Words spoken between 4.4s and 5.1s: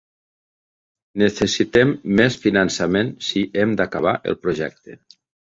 projecte.